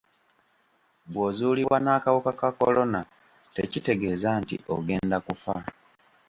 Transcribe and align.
Bw'ozuulibwa 1.11 1.77
n'akawuka 1.81 2.31
ka 2.39 2.49
kolona 2.59 3.01
tekitegeeza 3.55 4.29
nti 4.41 4.55
ogenda 4.75 5.17
kufa. 5.25 5.55